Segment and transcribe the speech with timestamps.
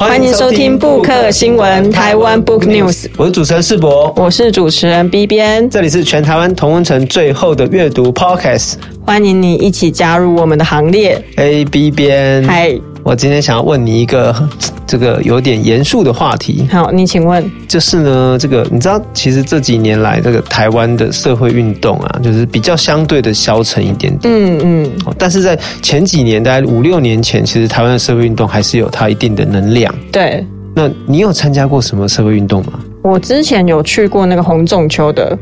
[0.00, 11.22] 欢迎收听布克新闻台湾 Book News，我是主持人世博，我是主持人 B 边，这里是全台湾同温城最后的阅读 Podcast，欢迎你一起加入我们的行列。
[11.36, 14.34] A B 边，嗨，我今天想要问你一个。
[14.90, 16.66] 这个有点严肃的话题。
[16.68, 24.34] 好，你请问，就是呢，这个你知道，其实这几年来，这个台湾的社会运动啊，就是比较相对的消沉一点点。
[24.34, 24.92] 嗯嗯。
[25.16, 29.94] 但是在前几年，大概五六年前，其实台湾的社会运动还是有它一定的能量。
[30.10, 30.44] 对。
[30.74, 32.72] 那你有参加过什么社会运动吗？
[33.02, 35.38] 我之前有去过那个洪仲秋的。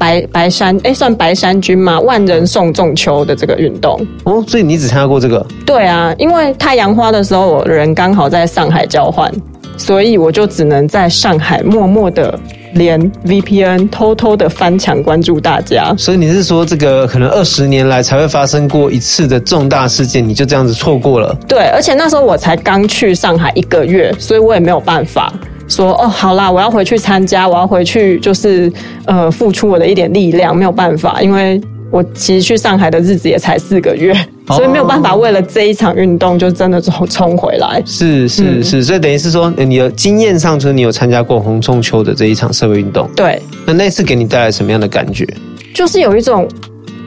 [0.00, 2.00] 白白山哎，算白山军吗？
[2.00, 5.46] 万人送中秋的这个运动哦，所以你只参加过这个？
[5.66, 9.30] 对啊，因为太阳花的时候，我人刚好在上海交换，
[9.76, 12.38] 所以我就只能在上海默默的
[12.72, 15.94] 连 VPN 偷偷的翻墙关注大家。
[15.98, 21.36] 所以你是说，这个可能二十年来才会发生过一次的重大事件，你就这样子错过了？
[21.46, 25.30] 对，而且那时候我才刚去上海一个月，所以我也没有办法。
[25.70, 28.70] 说哦，好啦，我要回去参加，我要回去，就是
[29.06, 31.60] 呃，付出我的一点力量，没有办法，因为
[31.92, 34.12] 我其实去上海的日子也才四个月，
[34.48, 37.80] 所以没有办法为了这一场运动就真的冲冲回来。
[37.86, 43.08] 是是是，所以等于是说，你的经验上，就是你有参加过红中秋的这一场社会运动。
[43.14, 45.24] 对，那那次给你带来什么样的感觉？
[45.72, 46.48] 就是有一种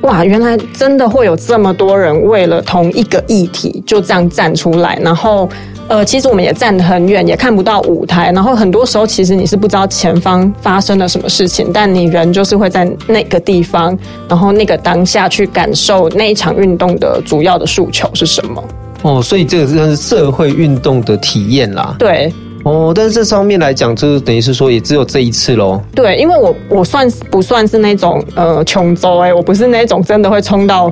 [0.03, 5.49] 哇，原来真的会有这么多人为了同一个议题就这样站出来，然后。
[5.93, 8.31] 呃，其实我们也站得很远，也看不到舞台。
[8.31, 13.95] 然后很多时候，其实你是不知道前方发生了什么事情，但你人就是会在那个地方，
[14.27, 18.63] 然后那个当下去感受那一场运动的主要的诉求是什么。
[19.03, 21.95] 哦，所以这个是社会运动的体验啦。
[21.99, 22.33] 对。
[22.63, 25.79] 哦，但是这方面来讲，就是等于是说，也只有这一次喽。
[25.93, 30.91] 对，因为我我算不算是那种呃穷州哎，我不是那种真的会冲到。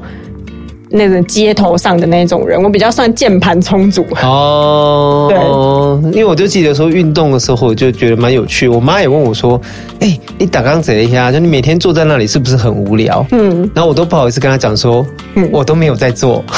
[0.91, 5.27] 那种街头上的那种人，我比较算键盘充足哦。
[6.03, 8.67] 对，因为我就记得说运动的时候，我就觉得蛮有趣。
[8.67, 9.59] 我妈也问我说
[10.01, 11.31] ：“哎、欸，你打刚怎一下？
[11.31, 16.43] 就你每天坐在那里是不是很无聊？”嗯，然后我都不好意思跟她讲说：“嗯，我都没有在做。”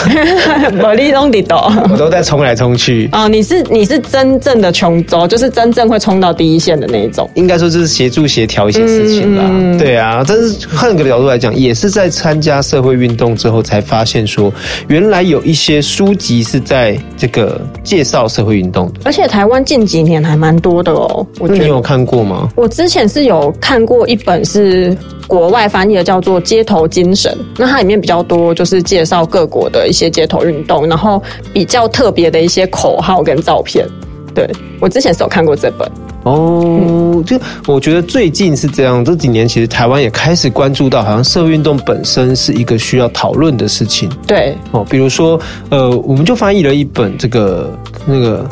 [1.91, 3.07] 我都在冲来冲去。
[3.11, 7.29] 哦，你是你是真正的穷州，就是真正会冲到第一线的那一种。
[7.35, 9.43] 应该说就是协助协调一些事情吧。
[9.45, 14.22] 嗯、对啊，但是换个角度来讲，也是在参加社会运动之后才发现。
[14.25, 14.51] 说
[14.87, 21.25] 原来有一些书籍是在这个介绍社会运动的，而且台湾近几年还蛮多的哦。
[21.39, 22.49] 我觉得你有看过吗？
[22.55, 24.95] 我之前是有看过一本是
[25.27, 27.31] 国外翻译的，叫做《街头精神》。
[27.57, 33.87] 那它里面比较多就是介绍各国的一些街头运动，然后比较特别的一些口号跟照片。
[34.35, 35.89] 对，我之前是有看过这本。
[36.23, 44.09] 哦，就我觉得最近是这样，这几年其实台湾也开始关注到，好像社会运动本身是一个需要讨论的事情。
[44.25, 45.39] 对，哦，比如说，
[45.69, 48.49] 呃，我们就翻译了一本这个那个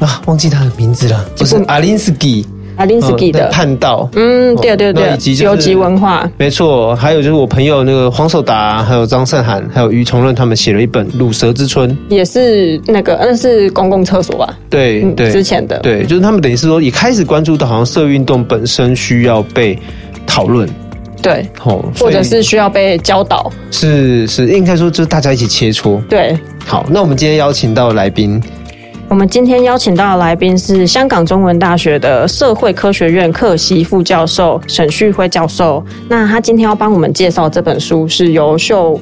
[0.00, 2.46] 啊，忘记他的名字了，就是阿林斯基。
[2.76, 6.96] 阿林斯基的《叛道》，嗯，对对对，游击文化，没错。
[6.96, 14.58] 还有就是我朋友那个黄守达，还有张胜涵，还有于崇润，他们写了一本《鲁蛇之春》，也是那个，那是公共厕所吧？
[14.70, 19.78] 对对，之前的，对，就是他们等于是说，也开始关注到，好像社运动本身需要被
[20.26, 20.68] 讨论，
[21.20, 26.02] 对，哦，或者是需要被教导，是是，应该说就是大家一起切磋。
[26.06, 28.42] 对，好，那我们今天邀请到的来宾。
[29.12, 35.84] 我们今天邀请到的来宾是香港中文大学的社会科学院客席副教授沈旭辉教授。
[36.08, 38.98] 那他今天要帮我们介绍这本书，是由秀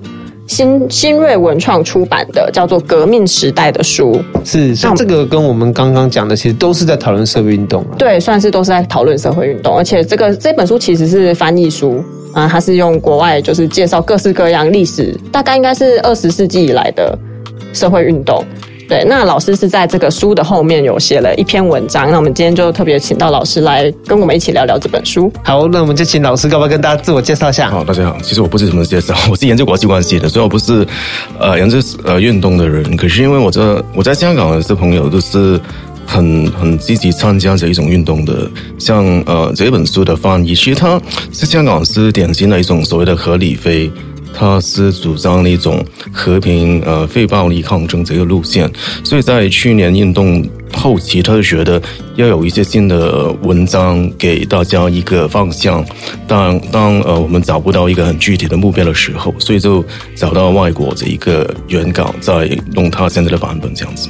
[0.49, 4.21] 新新锐文创出版的，叫做《革命时代的书》。
[4.45, 7.87] 是，像这个跟我们刚刚讲的，其实都是在讨论社会运动。
[7.97, 9.77] 对，算是都是在讨论社会运动。
[9.77, 17.17] 而且这个这本书其实是翻译书啊，它是用国外就是介绍各式各样历史，大概应该是二十世纪以来的
[17.73, 18.45] 社会运动。
[18.91, 25.33] 对，那老师是在这个书的后面有写了一篇文章，那我们今天就特别请到老师来跟我们一起聊聊这本书。
[25.45, 27.71] 好，那我们就请老师，要不要跟大家自我介绍一下？
[27.71, 30.85] 好，大家好，其实我不是怎么介绍，我是研究国际关系的，所以我不是
[31.39, 32.97] 呃研究呃运动的人。
[32.97, 35.61] 可是因为我这我在香港的这朋友都是
[36.05, 41.01] 很很积极参加这一种运动的，像呃这本书的翻译，其实它
[41.33, 43.89] 是香港是典型的一种所谓的合理非。
[44.41, 48.71] 他是主张一种和平、呃非暴力抗争这个路线，
[49.05, 50.43] 所以在去年运动
[50.73, 51.81] 后期，他就觉得
[52.17, 55.85] 要有一些新的文章给大家一个方向。
[56.27, 59.85] 当当呃我们找不到一个很具体的目标的时候，所以就
[60.15, 64.09] 找到外国的一个原稿，再弄他现在的版本这样子。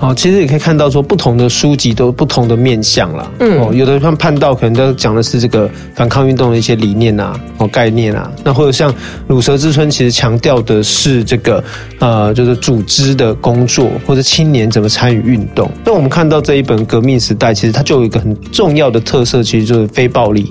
[0.00, 3.28] 哦，其实也可以看到说，不同的书籍都有不同的面向啦。
[3.40, 8.30] 嗯，哦，有的像叛道，可能都讲的是这个反抗运动的一些理念啊，哦，概念啊。
[8.44, 8.94] 那或者像
[9.26, 11.62] 鲁蛇之春，其实强调的是这个
[11.98, 15.68] 呃，就是组织的工作，或者青年怎么参与运动。
[15.84, 20.48] 那我们看到这一本《革命时代》，其实它就有一个很重要的特色，其实就是非暴力。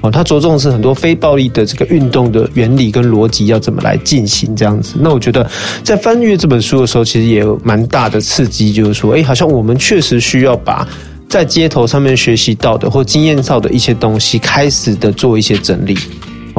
[0.00, 4.94] 哦，它着重是很多非暴力的这个运动的原理跟逻辑要怎么来进行这样子。
[5.00, 5.48] 那我觉得
[5.82, 10.86] 在翻阅这本书的时候，其实也有蛮大的刺激，就是说，哎，好像我们确实需要把
[11.28, 15.96] 在街头上面学习到的或经验到的一些东西，开始的做一些整理。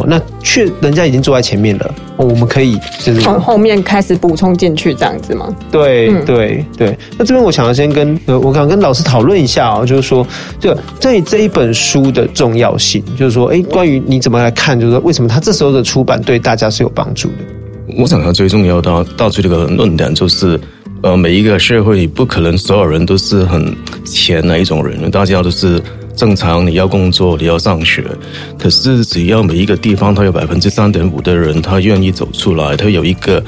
[0.08, 5.54] 那却人家已经坐在前面了，我们可以就是从后面开始补充进去这样子吗？
[5.72, 6.98] 对、嗯、对对。
[7.18, 10.26] 那这边我想要先跟呃，我想跟老师讨论一下啊、喔，就是说，
[10.60, 17.96] 这在这一本书的重要性，就是说，哎，关于你怎么来看，就是说，为什么他这时候的出版对大家是有帮助的？
[17.98, 20.60] 我想要最重要的到这个论点就是，
[21.02, 23.76] 呃，每一个社会不可能所有人都是很
[24.06, 25.82] 前的一种人，大家都是。
[26.20, 28.04] 正常，你要工作，你要上学，
[28.58, 33.42] 可是只要每一个地方，它有百分之三点五的人，他愿意走出来，他有一个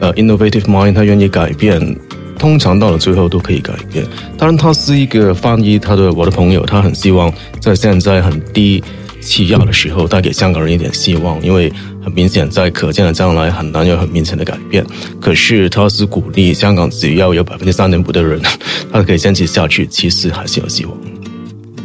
[0.00, 1.96] 呃 innovative mind，他愿意改变，
[2.38, 4.06] 通常到了最后都可以改变。
[4.36, 8.84] 当然，他是一个翻译，他的我的朋友，他很希望在现在很低
[9.22, 11.72] 气压的时候，带给香港人一点希望，因为
[12.04, 14.84] 很明显在可见的将来很难有很明显的改变。
[15.18, 18.38] 可是他是鼓励香港，只要有百分之三点五的人，
[18.92, 20.94] 他可以坚持下去，其实还是有希望。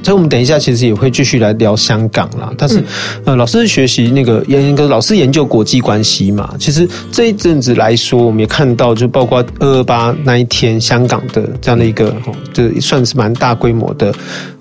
[0.05, 2.53] 所以，我们等一下其实也会继续来聊香港啦。
[2.55, 2.83] 但是，
[3.25, 6.53] 呃，老师学习那个研，个老师研究国际关系嘛。
[6.59, 12.15] 其实这一阵子来说，我们也看到，就包括二二八那一天，香港的这样的一个，
[12.53, 14.13] 就算是蛮大规模的。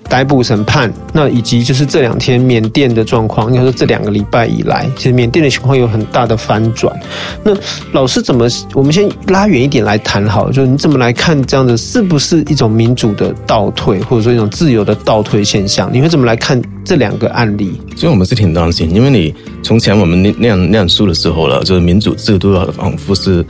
[0.09, 6.95] 逮捕审判，那以及就是这两天缅甸的状况，应该说这两个礼拜以来，其实缅甸的情况有很大的翻转。
[7.43, 7.51] 那
[7.91, 8.47] 老师怎么？
[8.73, 15.89] 我们先拉远一点来谈好，就是你怎么来看这样的，是不是一种民主的倒退，或者说一种自由的倒退现象？
[15.91, 17.81] 你会怎么来看这两个案例？
[17.95, 23.43] 所以我们是挺担心，因为你从前我们念念念书的时候了，就是民主制度啊，仿佛是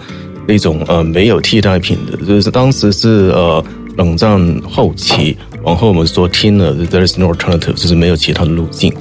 [0.47, 3.63] 那种呃没有替代品的，就是当时是呃
[3.97, 5.37] 冷战后期。
[5.65, 8.93] 往后我们说听了，there is no alternative，就是没有其他的路径。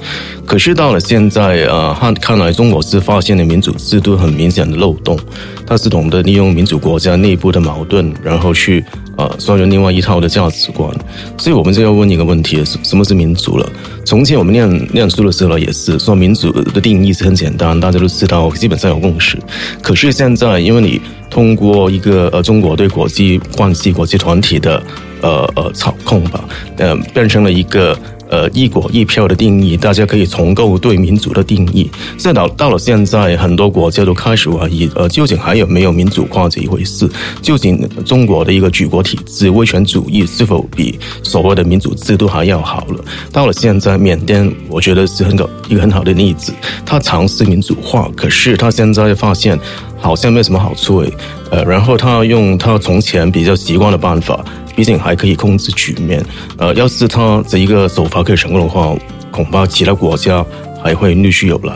[0.45, 5.17] 可是到了现在，呃，看看来中国是发现了民主制度很明显的漏洞，
[5.65, 8.83] 它是懂得利用民主国家内部的矛盾，然后去
[9.15, 10.89] 呃，双人另外一套的价值观。
[11.37, 13.71] 所以我们就要问一个问题：什么是民主了？
[14.03, 19.37] 从前我们念念书的时候也是说民主的定义是很简单，大家都知道，基本上有共识。
[19.83, 20.99] 可是现在，因为你
[21.35, 24.81] 通过一个呃中国对国际关系、国际团体的。
[25.21, 26.43] 呃呃，操控吧，
[26.77, 27.97] 呃，变成了一个
[28.29, 31.89] 呃一国一票的定义，大家可以重构对民主的定义。
[32.15, 37.09] 再到到了现在，很多国家都开始怀疑，呃，究竟还有没有民主化这一回事？
[37.41, 43.03] 究竟中国的一个举国体制、威权主义是否比所谓的民主制度还要好了？
[43.31, 46.53] 到了现在，缅甸我觉得是很个一个很好的例子，
[46.85, 49.57] 他尝试民主化，可是他现在发现
[50.05, 51.11] 好像没有什么好处诶，
[51.49, 54.45] 呃，然后他用他从前比较习惯的办法。
[54.75, 56.21] 毕竟还可以控制局面，
[56.57, 58.93] 呃，要是他这一个手法可以成功的话，
[59.31, 60.45] 恐怕其他国家
[60.83, 61.73] 还会陆续有来。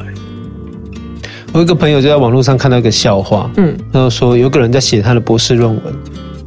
[1.54, 5.96] 我有一个朋友就在网络上看到一个笑话，嗯，然后说有个人在写他的博士论文。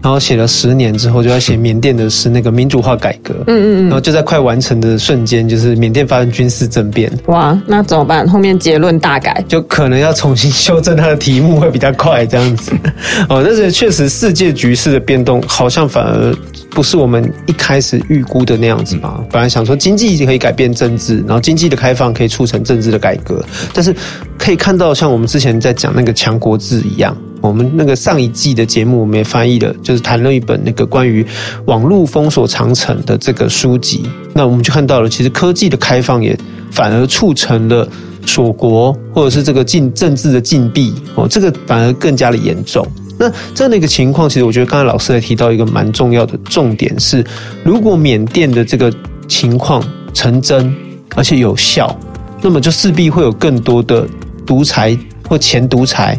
[0.02, 3.32] 然后写了十年之后，就要写缅甸的是那个民主化改革。
[3.46, 3.82] 嗯嗯嗯。
[3.84, 7.10] 然后就在快完成的瞬间，就是缅甸发生军事政变。
[7.26, 8.28] 哇，那怎么办？
[8.28, 12.72] 后面结论大改，就可能要重新修正它的题目，会比较快这样子。
[13.30, 16.34] 哦，但是确实世界局势的变动，好像反而
[16.70, 19.24] 不是我们一开始预估的那样子嘛。
[19.30, 23.40] 本来想说经济可以改变政治，然后经济的开放可以促成政治的改革，
[23.72, 23.94] 但是
[24.36, 27.16] 可以看到，像我们之前在讲那个强国志一样。
[27.42, 31.26] 我们那个上一季的节目，我们也翻译了，就是谈了一本那个关于
[31.66, 34.08] 网络封锁长城的这个书籍。
[34.32, 36.38] 那我们就看到了，其实科技的开放也
[36.70, 37.86] 反而促成了
[38.24, 42.86] 锁国，或者是这个禁政治的禁闭哦，这个反而更加的严重。
[43.18, 47.24] 那这样的一个情况，其实我觉得刚才老师也提到一个蛮重要的重点是，
[47.64, 48.92] 如果缅甸的这个
[49.26, 49.82] 情况
[50.14, 50.72] 成真
[51.16, 51.94] 而且有效，
[52.40, 54.06] 那么就势必会有更多的
[54.46, 54.96] 独裁
[55.28, 56.18] 或前独裁。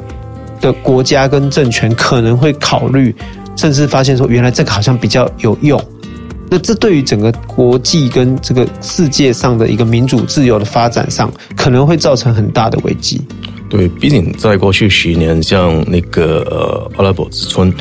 [0.63, 3.13] 的国家跟政权可能会考虑，
[3.57, 5.79] 甚至发现说，原来这个好像比较有用。
[6.49, 13.19] 那这对于整个国际跟这个世界上的一个民主自由的发展上，可能会造成很大的危机。
[13.69, 17.73] 对，毕竟在过去十年，像那个呃阿拉伯之春，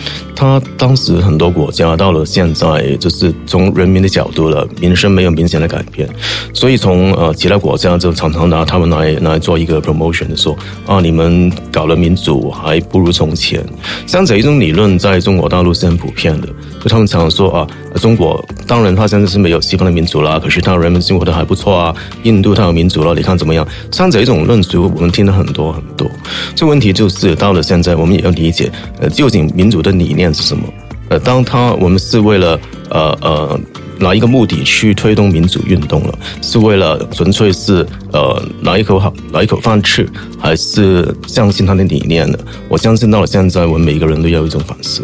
[0.42, 6.08] 他当时很多国家到了现在，就是从人民的角度了，民生没有明显的改变，
[6.52, 13.64] 所以从呃其他国家就常常拿他们来来做一个 promotion，说啊你们搞了民主还不如从前，
[14.04, 16.48] 像这一种理论在中国大陆是很普遍的，
[16.82, 17.64] 就他们常常说啊
[18.00, 21.94] 中国当然他现在是没有西方的民主啦，可是他人民生活的还不错啊，
[22.24, 23.64] 印度他有民主了，你看怎么样？
[23.92, 26.10] 像这一种论述我们听了很多很多，
[26.56, 28.68] 这问题就是到了现在我们也要理解
[28.98, 30.64] 呃究竟民主的理念是什么？
[31.08, 32.58] 呃，当他我们是为了
[32.88, 33.60] 呃呃
[33.98, 40.08] 哪一个目的去推动民主运动了，是为了纯粹是呃拿一口好拿一口饭吃，
[40.38, 42.38] 还是相信他的理念呢？
[42.68, 45.02] 我相信到了现在，我们每一个人都要有一种反思。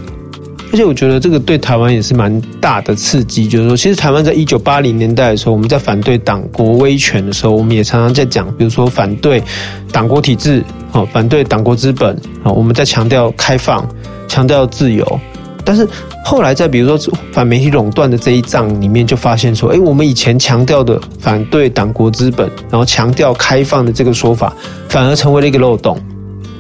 [0.71, 9.43] 而且我觉得这个对台湾也是蛮大的刺激，就是说，其实台湾在一九八零年代的时候，我们在反对党国威权的时候，我们也常常在讲，比如说反对
[9.91, 13.87] 党国体制，哦，反对党国资本，哦，我们在强调开放。
[14.29, 15.21] 强调自由，
[15.65, 15.89] 但是
[16.25, 24.55] 后来在比如说反媒体垄断的这一仗里面，就发现说，哎，我们以前强调的反对党国资本，然后强调开放的这个说法，
[24.89, 25.99] 反而成为了一个漏洞，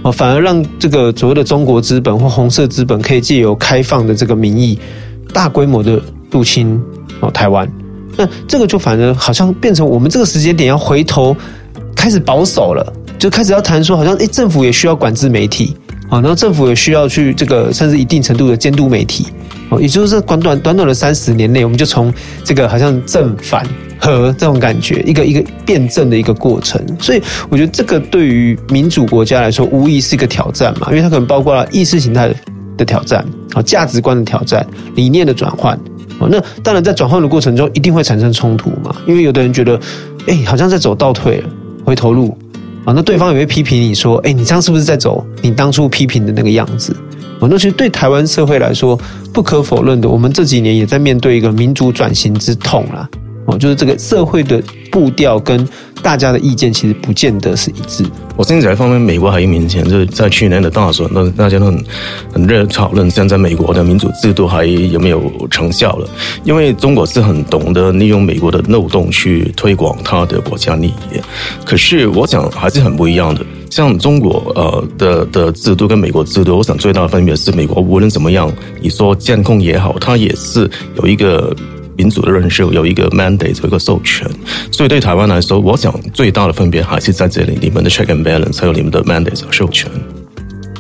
[0.02, 4.78] 哦，反而让这个所谓的中国资本或红色资本可以借由开放的这个名义，
[5.32, 6.80] 大规模的入侵
[7.20, 7.70] 哦台湾，
[8.16, 11.36] 那这个就反而好像变成我们这个时间点要回头
[11.94, 15.76] 开始保守了，就开始要谈说，好像哎，政府也需要管制媒体。
[16.08, 19.26] 啊，然后政府也需要去这个甚至一定程度的监督媒体，
[19.68, 22.12] 哦，也就是短短短短的三十年内，我们就从
[22.42, 23.66] 这个好像正反
[23.98, 26.82] 合这种感觉，一个一个辩证的一个过程。
[26.98, 32.32] 所以我觉得这个对于民主国家来说，无疑是一个挑战嘛，因为它可能包括了意识形态
[32.78, 33.22] 的挑战，
[33.52, 35.78] 啊，价值观的挑战，理念的转换。
[36.20, 39.78] 哦，那当然在转换的过程中，一定会产生冲突嘛，因为有的人觉得，
[40.26, 41.42] 哎，好像在走倒退，
[41.84, 42.36] 回头路。
[42.84, 46.96] 啊，那对方也会批评你说：“哎，你这样是不是在走你当初批评的那个样子？”
[47.40, 48.98] 啊，那其实对台湾社会来说，
[49.32, 53.08] 不可否认的，我们这几年也在面对一个民主转型之痛啦。
[53.46, 55.66] 哦，就是这个社会的步调跟。
[56.02, 58.04] 大家的意见其实不见得是一致。
[58.36, 61.84] 我现在方面，美国还明显就是在去年的大选，那大家都很
[62.32, 66.08] 很热讨论，现在美国的民主制度还有没有成效了？
[66.44, 71.20] 因为中国是很懂得利用美国的漏洞去推广他的国家利益。
[71.64, 73.44] 可是我想还是很不一样的。
[73.70, 81.54] 像中国呃的的制度跟美国制度，我想最大的分别是，美国无论怎么样，你说监控也好，它也是有一个。
[81.98, 84.24] 民主的认识有一个 mandate，有一个授权，
[84.70, 89.90] 所以对台湾来说，我想最大的分别还是在这里，你们的 check and balance 还有你们的 mandate 授权。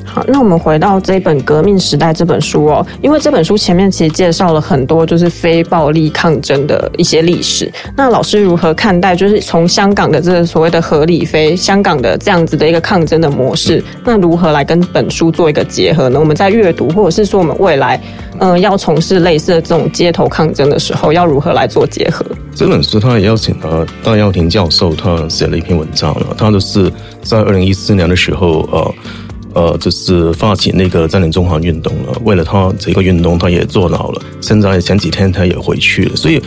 [0.08, 7.70] 好，那我们回到这本《革命时代》这本书哦，因为这本书前面其实介绍了很多就是非暴力抗争的一些历史。
[7.96, 9.14] 那老师如何看待？
[9.14, 16.20] 就是从香港的这个所谓的合理非香港的这样子的一个抗争的模式，那如何来跟本书做一个结合呢？
[16.20, 18.00] 我们在阅读，或者是说我们未来
[18.38, 22.24] 嗯、呃、要从事类似的这种街头抗争的时候，要如何来做结合？
[22.54, 26.34] 这本书他也邀请了戴耀廷教授，他写了一篇文章了。
[26.38, 26.90] 他的是
[27.22, 28.94] 在二零一四年的时候呃。
[29.54, 32.12] 呃，就是发起那个占领中环运动了。
[32.24, 34.22] 为了他这个运动，他也坐牢了。
[34.40, 36.14] 现在前几天他也回去了。
[36.16, 36.40] 所以，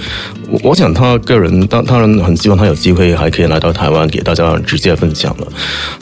[0.50, 5.48] 我我想他个人，当当然很希望他有机会还可以来到台湾，给大家直接分享了。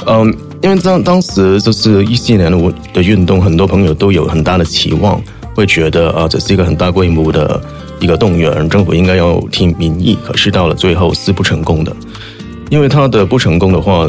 [0.05, 5.19] 嗯，因为当当时就是一四年的我的运动，很多朋友都有很大的期望，
[5.55, 7.59] 会觉得啊，这是一个很大规模的
[7.99, 10.17] 一个动员，政府应该要听民意。
[10.23, 11.95] 可是到了最后是不成功的，
[12.69, 14.05] 因为他的不成功的话。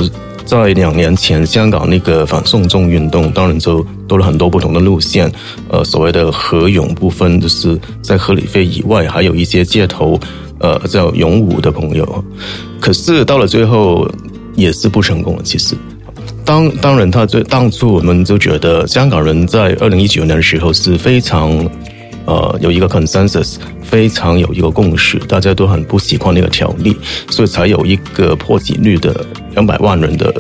[0.51, 5.31] 在两年前，香港那个反送中运动，当然就多了很多不同的路线。
[5.69, 10.19] 呃，所谓的合勇部分，就是在合理费以外，还有一些街头，
[10.59, 12.25] 呃，叫勇武的朋友。
[12.81, 14.11] 可是到了最后，
[14.57, 15.43] 也是不成功了。
[15.45, 15.77] 其实，
[16.45, 21.65] 当当然，他最当初我们就觉得，香港人在二零一九年的时候是非常。
[22.27, 23.57] 呃，有一个 consensus，
[23.91, 26.97] 非常有一个共识，大家都很不喜欢那个条例，
[27.29, 30.33] 所以才有一个破纪录的两百万人的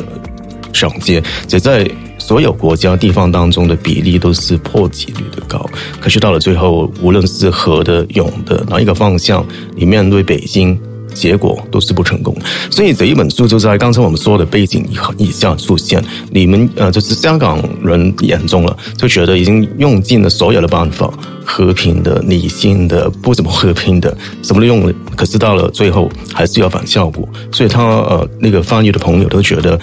[0.72, 1.20] 上街。
[1.48, 5.68] 这在所有国家地方当中的比例都是破纪录的高。
[6.00, 10.78] 可是到了最后，无论是河的、勇的哪一个方向，你面对北京。
[11.20, 12.34] 结果都是不成功，
[12.70, 14.82] 所以这一本书就在刚才我们说的背景
[15.18, 16.02] 以以下出现。
[16.30, 21.12] 你们呃，就是香港人眼中了，就觉得已经用尽了所有的办法，
[21.44, 27.28] 和平的、理性的、不怎么和平的，什么都用了，可是到了最后还是要反效果。
[27.52, 29.78] 所以他呃，那个翻译的朋友都觉得，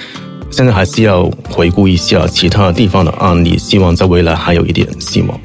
[0.50, 5.40] 现在还是要回顾一下其他地方的案例，希望在未来还有一点希望。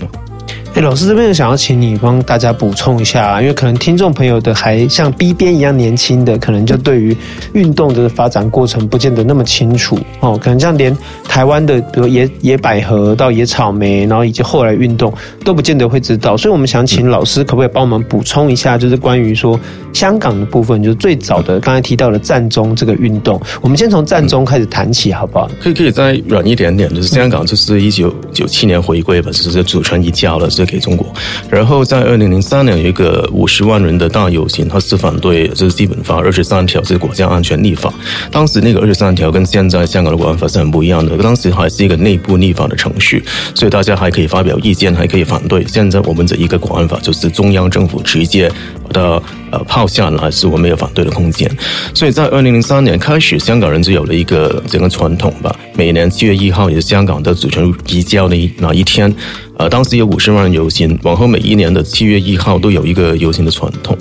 [0.74, 7.14] 哎，老师这边想要请你帮大家补充一下，因为可能听众朋友的还像 B 边一样年轻的，可能就对于
[7.52, 10.38] 运动的发展过程不见得那么清楚哦。
[10.42, 15.12] 可能像连台湾的，比如野野百合到野草莓，然后以及后来运动
[15.44, 19.60] 都不见得会知道，所以我们想请老师可不可以帮我们补充一下，就是关于说
[19.92, 25.50] 香港的部分，就是最早的刚才提到的战中这个运动，我们先从战中开始谈起，好不好？
[25.60, 30.48] 可以可以再软一点点，就是香港就是一九九七年回归吧，就是主权移交了。
[30.66, 31.12] 给中国，
[31.48, 37.92] 然后在二零零三年有一个五十万人的大游行，他是反对就是基本法二十三条，就是国家安全立法。
[38.30, 43.22] 当时那个二十三条跟现在香港的国安法是很不一样的，当时还是一个内部立法的程序，
[43.54, 45.64] 所以大家还可以发表意见，还可以反对。
[45.66, 48.50] 现在我们这一个国安法就是中央政府直接
[48.88, 51.50] 把它呃抛下来，是我们没有反对的空间。
[51.94, 59.14] 所以在二零零三年开始，香港人就有了一个整个传统吧，每年七月一号也是香港的主权移交的那一天。
[59.62, 63.96] 呃，当时有五十万人游行，往后每一年的七月一号都有一个游行的传统。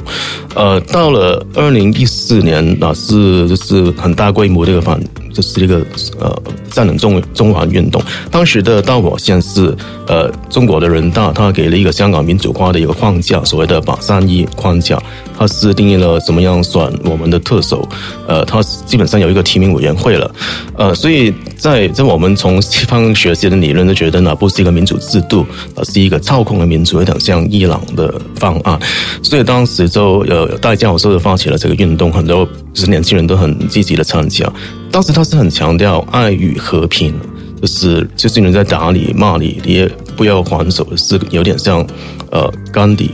[0.55, 4.99] 呃，到了二零一四年，那是就是很大规模的一个反，
[5.33, 5.85] 就是一个
[6.19, 8.01] 呃占领中中环运动。
[8.29, 9.75] 当时的大火线是
[10.07, 15.01] 呃中国的人大，他给了一个香港民主化的一个框架，所谓的八三一框架，
[15.37, 17.87] 它是定义了怎么样选我们的特首。
[18.27, 20.33] 呃，它基本上有一个提名委员会了。
[20.77, 25.45] 呃，所以在在我们从西方学习的理论都觉得，那不是一个民主制度。
[25.75, 28.79] 而，是一个操控的民主，有点像伊朗的方案，
[29.21, 34.51] 所以当时就呃戴教授就发起了这个运动，很多就是年轻人都很积极的参加。
[34.91, 37.13] 当时他是很强调爱与和平，
[37.61, 41.85] 就是就是你在打你骂你，你也不要还手，是有点像
[42.29, 43.11] 呃甘地，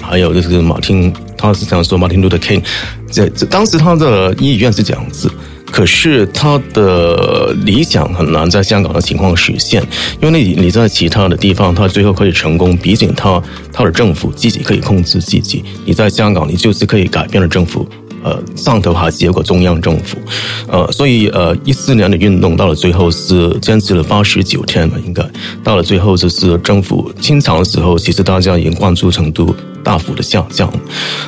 [0.00, 2.62] 还有就是马丁，他是这样说，马丁路德 King，
[3.10, 5.30] 这这当时他的意愿是这样子。
[5.70, 9.80] 可是他的理想很难在香港的情况实现，
[10.20, 13.40] 因为你你在其他的地方，他最后可以成功，毕竟他
[13.72, 15.64] 他的政府自己可以控制自己。
[15.84, 17.88] 你在香港，你就是可以改变了政府，
[18.22, 20.16] 呃，上头还是有个中央政府，
[20.68, 25.22] 呃，所以呃，一四年的运动到了最后是坚持了八十九天吧，应该
[25.64, 29.54] 到了最后就是政府清场的时候，其实大家已经关注成都。
[29.82, 30.72] 大幅的下降，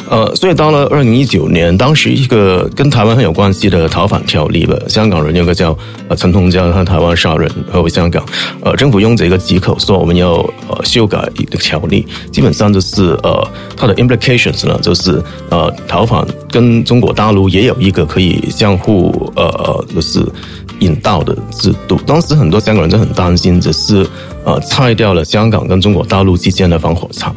[0.08, 5.76] 呃，所以到了二零一九年，当时一个跟台湾很有关系的逃犯条例了，香港人有个叫
[6.08, 8.24] 呃陈同佳，他台湾杀人回香港，
[8.62, 10.34] 呃，政府用这个借口说我们要
[10.68, 20.24] 呃修改一个条例，基本上就是呃它的 implications 呢，就是呃逃犯跟中国大陆也有一个可以相互呃就是
[20.80, 24.06] 引渡的制度，当时很多香港人都很担心，只是
[24.44, 27.34] 呃拆掉了香港跟中国大陆之间的防火墙。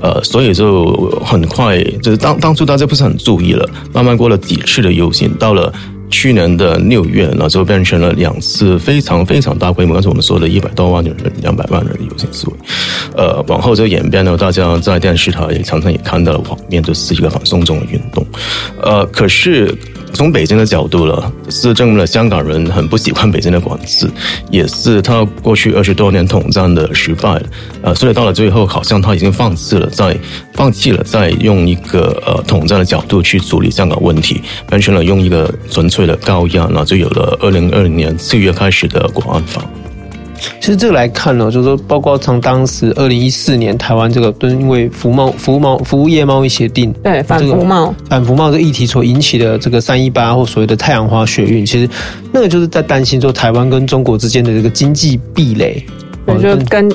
[0.00, 0.92] 呃，所以就
[1.24, 5.72] 很快，就是当当初大家不是很注意了，慢慢过了几次的游行，到了
[6.10, 12.52] 去年的六月，那就变成了两次非常非常大规模，刚才我们说的一百多万人、两百万人的游行示威。
[13.16, 18.26] 呃，往后就演变了，大家在电视台也常常也看到了画面，就是一个反送中的运动。
[18.82, 19.72] 呃，可是。
[20.12, 24.08] 从北京的角度了，是证明了香港人很不喜欢北京的管制，
[24.50, 27.42] 也是他过去二十多年统战的失败。
[27.82, 30.16] 呃，所以到了最后，好像他已经放弃了，在
[30.52, 39.64] 放弃了，在用一个呃统战的角度去处理香港问题，变成了用一个纯粹的高压，那就有了二零二零年四月开始的国安法。
[40.60, 51.88] 其实这个来看呢，就是说，包括从当时二零一四年台湾这个，都因为服贸、服贸、服务业贸易协定，对反服贸、反服贸这个议题所引起的这个三一八或所谓的太阳花学运，其实
[52.32, 55.84] 那个就是在担心说台湾跟中国之间的这个经济壁垒。
[56.24, 56.88] 我觉得跟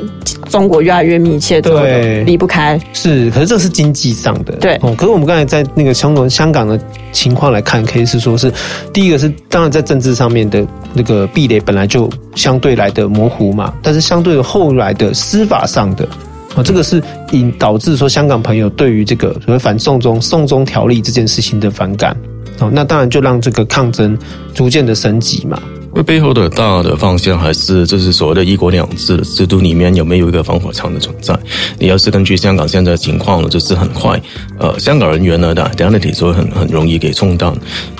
[0.49, 2.79] 中国越来越密切，对，离不开。
[2.93, 4.75] 是，可是这是经济上的，对。
[4.81, 6.79] 哦，可是我们刚才在那个香港香港的
[7.11, 8.51] 情况来看，可以是说是
[8.91, 16.07] 第一个是，当然在政治上面的那个壁垒本来就相对来的模糊嘛，但是相对的后来的司法上的，
[16.55, 22.15] 哦，这个是引导致说香港朋友对于这个所谓反送中、送中条例这件事情的反感，
[22.59, 24.17] 哦，那当然就让这个抗争
[24.53, 25.61] 逐渐的升级嘛。
[25.97, 31.35] 这背后的大的方向还是就是所谓的一国两制的制度里面有没有一个防火墙的存在？
[31.79, 34.21] 你要是根据香港现在的情况呢，就是很快，
[34.59, 37.51] 呃，香港人员呢的 identity 就会很很容易给冲淡，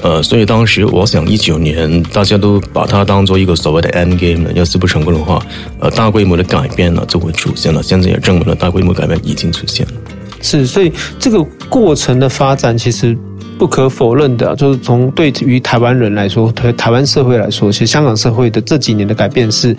[0.04, 5.44] 呃，所以当时我想一九年大家都把它当做一个所谓的 end game 呢，要是不成功的话，
[5.80, 7.82] 呃，大规模的改变呢就会出现了。
[7.82, 9.94] 现在也证明了大规模改变已经出现了。
[10.44, 13.18] 是，所以这个过程的发展其实。
[13.58, 19.76] 不可否认的，就是从对于台湾人来说，台台湾社会来说，其实香港社会的这几年的改变是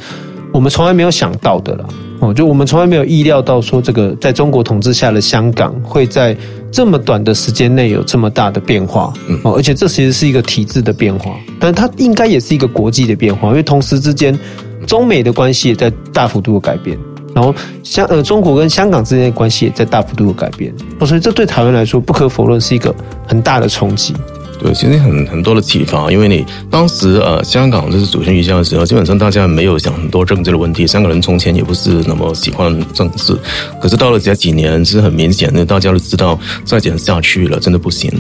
[0.53, 1.89] 我们从来没有想到的了。
[2.21, 6.37] 哦，就我们从来没有意料到说，这个在中国统治下的香港会在
[6.73, 9.13] 这么短的时间内有这么大的变化。
[9.45, 14.37] 哦，而且这其实是一个体制的变化，但它应该也是一个国际的变化，因为同时之间，
[14.85, 16.99] 中美的关系也在大幅度的改变。
[17.39, 20.75] 然后香呃中国跟香港之间的关系也在大幅度的改变，
[21.07, 22.93] 所以这对台湾来说不可否认是一个
[23.29, 24.13] 很大的冲击。
[24.61, 30.85] 对，其实很很多的启发，因为你当时呃，香港就是主权移交的时候，基本上大家没有想很多政治的问题。
[30.85, 33.37] 香港人从前也不是那么喜欢政治，
[33.81, 38.13] 可是到了这几年，是很明显的，大家都知道再这样下去了，真的不行。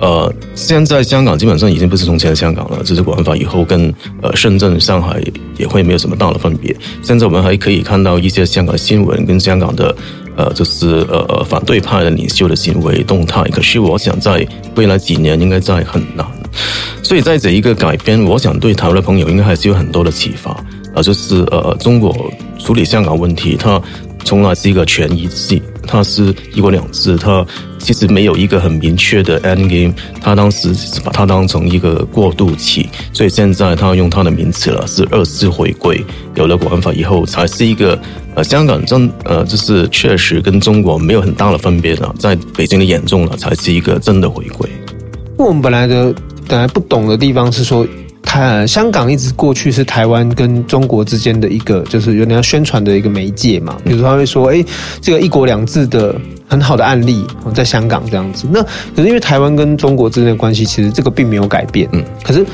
[0.00, 5.22] 呃，现在香港基本上已经不是从前的香港了，这是国安法以后跟呃深圳、上海
[5.56, 6.74] 也会没有什么大的分别。
[7.02, 9.94] 现在我们还可以看到一些香港新闻跟香港的。
[10.36, 16.26] 呃，就是呃呃，反对派的领袖的行为动态，可是我想在未来几年应该在很难，
[17.04, 20.50] 所以在这一个改编，我想对台湾的朋友应该还是有很多的启发
[20.92, 22.12] 啊、就是呃，中国
[22.58, 23.80] 处理香港问题，它
[24.24, 27.46] 从来是一个权宜之计，它是一国两制，它
[27.78, 37.98] 其实没有一个很明确的 end game，它当时是把它当成一个过渡期，所以现在它用它的名词了，是二次回归，有了国安法以后，才是一个。
[38.36, 44.68] 呃，香港真呃，就是确实跟中国没有很大的分别的，在北京的眼中呢，才是一个真的回归。
[45.38, 46.12] 我们本来的
[46.48, 47.86] 本来不懂的地方是说，
[48.24, 53.76] 台香港一直过去是台湾跟中国之间的一个，就是有点要宣传的一个媒介嘛。
[53.84, 54.64] 比如说他会说，哎，
[55.00, 56.14] 这个一国两制的
[56.48, 58.46] 很好的案例，在香港这样子。
[58.50, 61.88] 那可是因为台湾跟中国之间的关系，其实这个并没有改变。
[61.92, 62.44] 嗯，可是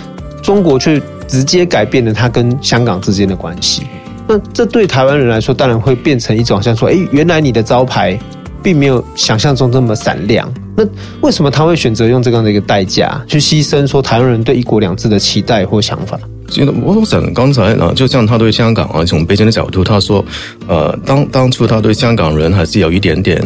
[0.43, 3.85] 中国却直接改变了它跟香港之间的关系。
[4.27, 8.19] 那这对台湾人来说，当然会变成一种像说，哎，原来你的招牌
[8.63, 10.53] 并没有想象中这么闪亮。
[10.77, 10.85] 那
[11.21, 16.19] 为什么他会选择用这样的一个代价去牺牲说台湾人对一国两制的期待或想法？
[16.49, 20.25] 其实我想刚才啊，就像他对香港啊，从北京的角度，他说，
[20.67, 23.41] 呃，当当初他对香港人还是有一点点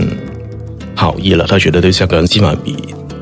[0.95, 2.77] 好意了，他觉得对香港人起码比。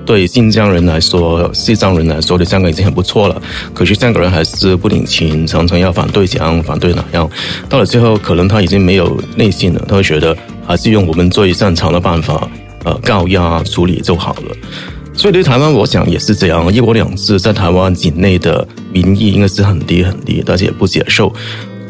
[0.04, 3.40] 对新疆人来说，西藏人来说，对香港已经很不错了。
[3.72, 7.28] 可是香港人还是不领情，常常要反对这样，反对那样。
[7.68, 12.48] 到了最后，可能他已经没有内心了，他会觉得还是用我们最擅长的办法，
[12.84, 14.56] 呃，高压处理就好了。
[15.14, 21.32] 所以对台湾，我想也是这样，一国两制在台湾境内的民意应该是很低很低，大家也不接受。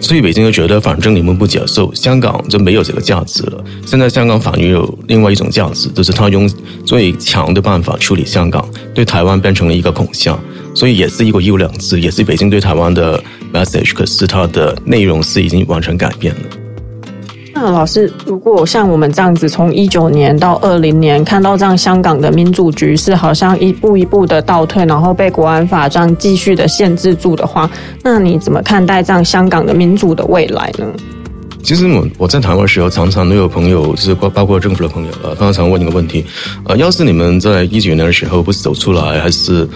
[0.00, 3.64] 所以北京就觉得，反正你们不接受，香港就没有这个价值了。
[3.86, 6.50] 现在香港反而有另外一种价值，就是他用
[6.84, 10.36] 最强的办法处理香港，对台湾变成了一个恐吓。
[10.74, 16.40] 所以也是一个一国两制，也是北京对台湾的 message，可是它的内容是已经完全改变了。
[17.54, 27.70] 那老师，如果像我们这样子，从一九年到二零年，看到这样香港的民主局势好像一步一步的倒退，然后被国安法这样继续的限制住的话，
[28.02, 30.86] 那你怎么看待这样香港的民主的未来呢？
[31.62, 36.24] 其实我我在台湾的时候，常常都有朋友，就是包包括政府的朋友啊，常常问一个问题，
[36.64, 39.68] 呃，要是你们在一九年的时候不是走出来，还是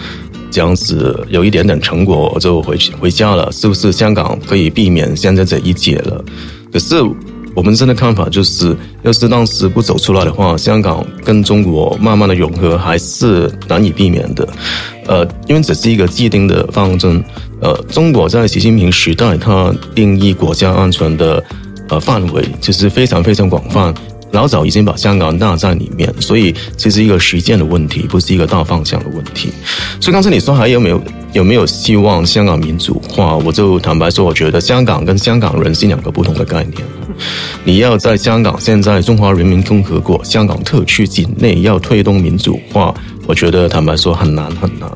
[0.51, 6.25] 这样子有一点点成果就回去回家了，是不是香港可以避免现在这一劫了？
[6.73, 6.95] 可是。
[7.57, 14.47] 我们真的看法就是，要是当时不走出来的话，香港跟中国慢慢的融合还是难以避免的。
[15.07, 17.23] 呃，因为这是一个既定的方针。
[17.59, 21.43] 呃，中国在习近平时代，它定义国家安全的
[21.89, 23.91] 呃范围其实非常非常广泛。
[24.33, 29.49] 老早已经把香港纳在里面，所以其实一个实践的问题，不是一个大方向的问题。
[29.99, 31.01] 所以刚才你说还有没有
[31.33, 33.35] 有没有希望香港民主化？
[33.37, 36.83] 我就坦白说，我觉得香港跟香港人是两个不同的概念。
[37.63, 42.93] 你要在香港，现在中华人民共和国香港特区境内要推动民主化。
[43.25, 44.89] 我觉得坦白说很难很难，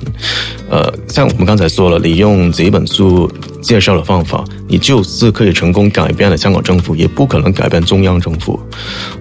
[0.70, 3.30] 呃，像我们刚才说了，你用这本书
[3.62, 8.58] 介绍的方法，你就是可以成功改变了香港政府，也不可能改变中央政府。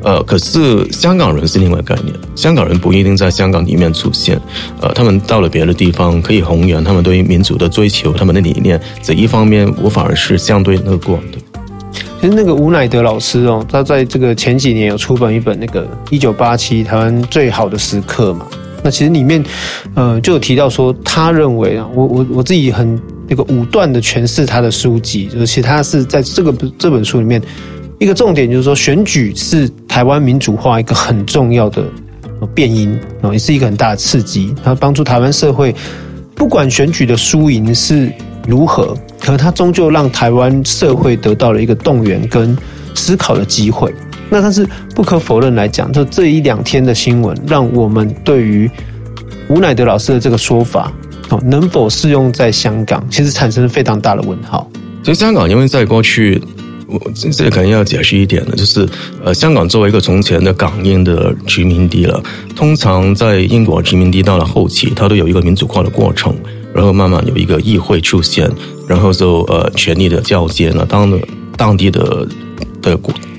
[0.04, 4.40] 呃，可是香港人是另外概念，香港人不一定在香港里面出现，
[4.80, 11.38] 呃，他们到了别的地方可以弘扬他们对于民主的追求，他们的理念，这一方面我反而是相对乐观的。
[11.92, 18.46] 其实那个吴乃德老师哦，他在这个前几年有出版一本那个一九八七台湾最好的时刻嘛。
[18.82, 19.44] 那其实里面，
[19.94, 22.98] 呃，就有提到说，他认为啊，我我我自己很
[23.28, 27.40] 那个武断的诠释他的书籍，就是其实他是在这个这本书里面
[27.98, 31.84] 一个重点，就是说选举是台湾民主化一个很重要的
[32.54, 35.74] 变因啊，也是一个很大的刺激，它帮助台湾社会，
[36.34, 38.10] 不管选举的输赢是
[38.50, 42.56] 如何，可能它终究让台湾社会得到了一个动员跟
[42.94, 43.94] 思考的机会。
[44.28, 48.70] 那但是不可否认来讲，就这一两天的新闻，让我们对于
[49.48, 50.92] 吴乃德老师的这个说法，
[51.30, 54.68] 哦，能否适用在香港，其实产生了非常大的问号。
[55.02, 56.40] 其实香港，因为在过去，
[56.86, 57.00] 我
[57.32, 58.88] 这个可能要解释一点的，就是
[59.24, 62.22] 呃，香港作为一个从前的港英的殖民地了，
[62.54, 66.36] 通常在英国殖民地到了后期，它都有一个民主化的过程，
[66.74, 68.50] 然后慢慢有一个议会出现，
[68.86, 71.18] 然后就呃权力的交接呢，当了
[71.56, 72.26] 当地的
[72.80, 72.98] 的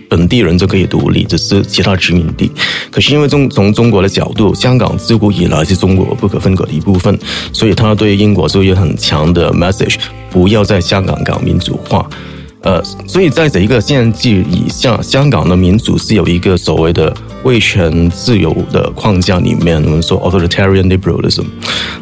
[0.09, 2.51] 本地人就可以独立，只是其他殖民地。
[2.91, 7.17] 可是因为中从中国的角度，香港自古以来是中国不可分割的一部分，
[7.53, 9.95] 所以他对英国就有很强的 message，
[10.29, 12.05] 不要在香港搞民主化。
[12.63, 17.11] 呃，所以在这一个限制以下，香港的民主是有一个所谓的
[17.43, 21.45] 威权自由的框架里面，我们说 authoritarian liberalism，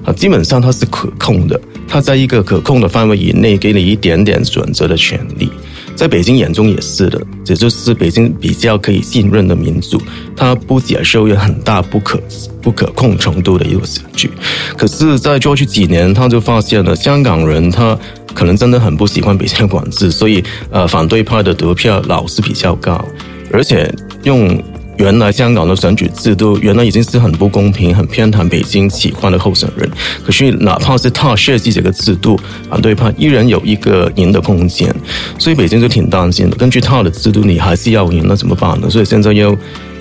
[0.04, 5.50] 啊，基本上它是可控的，它在一个可控的范围以内，给你一点点选择的权利。
[6.00, 10.02] 在北京眼中也是的，这就是北京比较可以信任的民主，
[10.34, 12.18] 它不接受有很大不可
[12.62, 14.32] 不可控程度的一个选举。
[14.78, 18.00] 可是，在过去几年，他就发现了香港人他。
[18.32, 23.04] 可能真的很不喜欢北京的管制，所以呃，反对派的得票老是比较高，
[23.52, 23.92] 而且
[24.24, 24.64] 用
[25.00, 29.90] 原来香港的选举制度，原来已经是很不公平、很偏袒北京喜欢的候选人。
[30.24, 34.94] 可是哪怕是他设计这个制度，反对派依然有一个赢的空间，
[35.38, 36.56] 所以北京就挺担心的。
[36.58, 38.90] 根据他的制度，你还是要赢，那怎么办呢？
[38.90, 39.58] 所以现在要。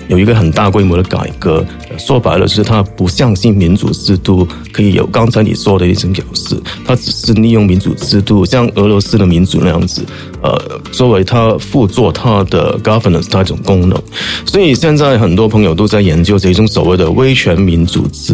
[0.09, 1.63] 有一个很大规模的改革，
[1.99, 10.03] 说白了就是他不相信民主制度可以有刚才你说的一种表示，他只是利用民主制度，像俄罗斯的民主那样子，
[10.41, 10.59] 呃，
[10.91, 14.01] 作为他辅助他的 governance 那种功能。
[14.45, 18.33] 所以现在很多朋友都在研究这种所谓的威权民主制，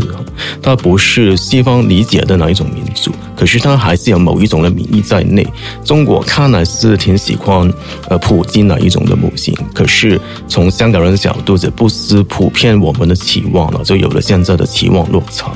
[0.61, 5.45] 它不是西方理解的那一种民主，可是它还是有某一种的民意在内。
[5.83, 7.71] 中国看来是挺喜欢
[8.07, 11.55] 呃普京那一种的模型，可是从香港人的角度。
[11.57, 15.51] 这不是普遍我们的期望了，就有了现在的期望落差。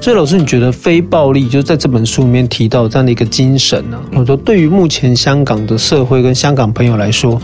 [0.00, 4.00] 所以，老师，你觉得非暴力就在这本书里面提到这样的一个精神呢？
[4.12, 7.40] 我说，对于目前香港的社会跟香港朋友来说，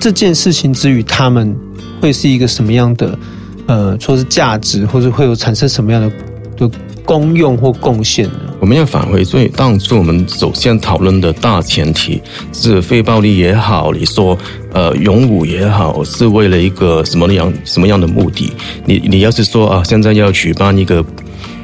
[0.00, 1.54] 这件事情之于他们
[2.00, 3.18] 会是一个什么样的
[3.66, 6.10] 呃，说是价值，或者会有产生什么样的
[6.56, 8.47] 的功用或贡献呢？
[8.60, 12.20] 我们要返回最当初我们首先讨论的大前提
[12.52, 14.36] 是非暴力也好，你说。
[14.70, 18.52] 呃，勇武也好，是为了一个什么样什么样的目的？
[18.84, 21.02] 你你要是说啊，现在要举办一个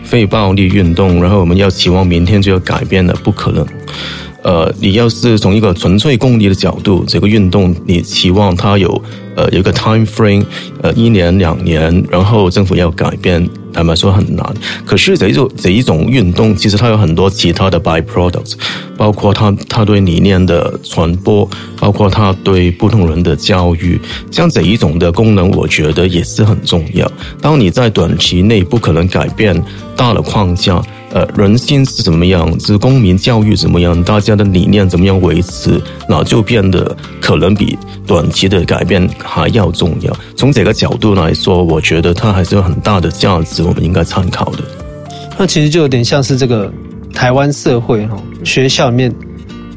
[0.02, 3.64] 非暴力运动，然后我们要期望明天就要改变了，不可能。
[4.44, 9.02] 呃，你要是从一个纯粹公益的角度，这个运动你期望它有
[9.34, 10.44] 呃有一个 time frame，
[10.82, 13.48] 呃一年两年，然后政府要改变。
[13.72, 14.54] 坦白说很难，
[14.86, 18.52] 可是这一种这一种运动，其实它有很多其他的 byproducts，
[18.96, 21.48] 包括它它对理念的传播，
[21.80, 27.10] 包括它对不同人的教育，像这一种的功能，我觉得也是很重要。
[27.40, 29.60] 当你在短期内不可能改变
[29.96, 30.80] 大的框架。
[31.14, 32.58] 呃，人心是怎么样？
[32.58, 34.02] 是公民教育怎么样？
[34.02, 35.80] 大家的理念怎么样维持？
[36.08, 40.12] 那就变得可能比短期的改变还要重要。
[40.36, 44.58] 从这个角度来说，我觉得它还是有很大的价值，我们应该参考的。
[45.38, 46.72] 那其实就有点像是这个
[47.12, 49.14] 台湾社会哈，学校里面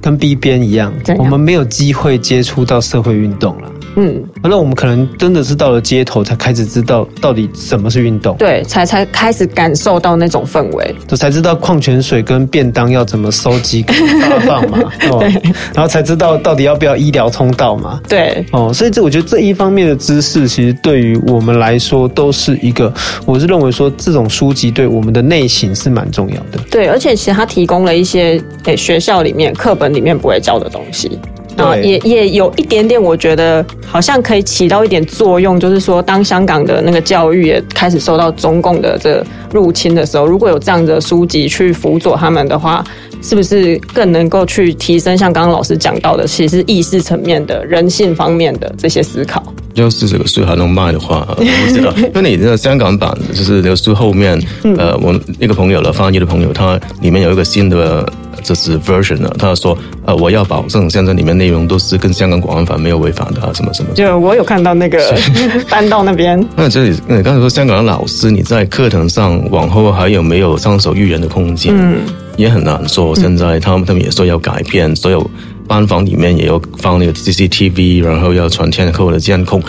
[0.01, 3.71] 跟 B 边一样，我们没有机会接触到社会运动了。
[3.99, 14.79] 嗯，那我们可能真的是到了街头才开始知道到底什么是运动，对，才才开始感受到那种氛围，就才知道矿泉水跟便当要怎么收集跟发放嘛，
[15.09, 15.29] 哦，对，
[15.73, 22.93] 然后才知道到底要不要医疗通道嘛，对，哦，所以这我觉得这一方面的知识，其实对于我们来说都是一个，
[23.25, 31.19] 我是认为说这种书籍对我们的内省是蛮重要的，对，而且其实它提供了一些诶学校里面课本里面不会教的东西。
[31.57, 42.83] 啊，也也有一点点，我觉得好像可以起到一点作用，就是说，当香港的那个教育也开始受到中共的这入侵的时候，如果有这样的书籍去辅佐他们的话，
[43.21, 49.41] 是不是更能够去提升像刚刚老师讲到的，其实意识层面的人性方面的这些思考？
[49.73, 54.39] 要是这个书还能卖的话， 我不知道，因为你的香港版就是那个书后面，
[54.77, 58.07] 呃，我一个朋友的翻译的朋友，他里面有一个新的。
[58.43, 63.93] 这是 version 呢，他说，呃，我要保证现在里面内容都是跟香港国安法没有违反的啊，什么什么。
[63.93, 64.99] 就我有看到那个
[65.69, 66.43] 搬到那边。
[66.55, 71.73] 那这里，你刚才说香港的老师，你在课堂上往后还有没有畅所欲言的空间？
[71.77, 71.99] 嗯，
[72.37, 73.15] 也很难说。
[73.15, 75.29] 现在他们他们也说要改变，所有
[75.67, 79.61] 班房里面也要放那个 CCTV，然后要全天候的监控。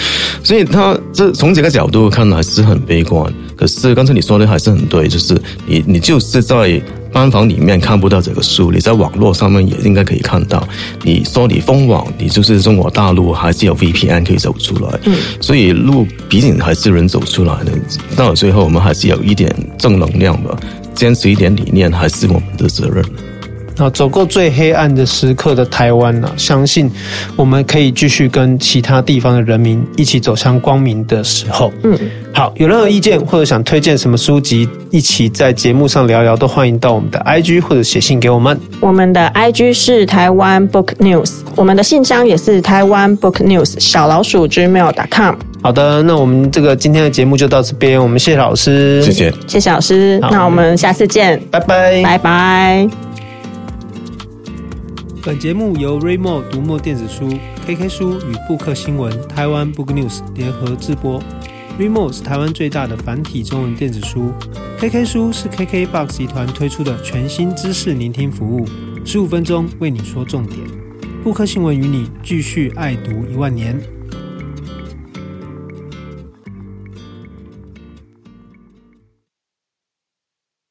[0.45, 3.33] 所以他这从这个角度看来是很悲观。
[3.59, 6.81] 可是刚才你说的还是很对，就是你你就是在。
[7.11, 10.69] 班房里面看不到这个书，你在网络上面也应该可以看到。
[11.03, 15.01] 你说你封网，你就是中国大陆还是有 VPN 可以走出来。
[15.05, 17.73] 嗯，所以路毕竟还是人走出来的。
[18.15, 20.55] 到了最后，我们还是有一点正能量吧，
[20.95, 23.03] 坚持一点理念还是我们的责任。
[23.79, 26.91] 啊，走过最黑暗的时刻的台湾呢、啊，相信
[27.37, 31.73] 我们可以继续跟其他地方的人民一起走向光明的时候。
[31.85, 31.97] 嗯，
[32.33, 38.59] 好，有任何意见或者想推荐什么书籍，一起在节目上聊聊，都欢迎到我们的 IG 或者写信给我们。
[38.81, 45.35] 我们的 IG 是台湾 Book News，我们的信箱也是台湾 Book News 小老鼠 gmail.com。
[45.61, 53.08] 好的，那我们这个今天的节目就到这边，我们谢谢老师，谢谢，谢谢老师，那我们下次见，拜拜，拜拜。
[55.29, 57.29] 本节目由 Raymo 读墨电子书、
[57.67, 61.23] KK 书与布克新闻台湾 Book News 联合制播。
[61.79, 64.33] Raymo 是台湾最大的繁体中文电子书
[64.79, 68.67] ，KK 书是 KKBOX 集团推出的全新知识聆听服务，
[69.05, 70.61] 十五分钟为你说重点。
[71.23, 73.79] 布克新闻与你继续爱读一万年。